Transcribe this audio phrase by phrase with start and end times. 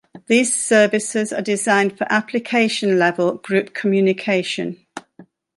[0.25, 4.83] These services are designed for application-level group communication.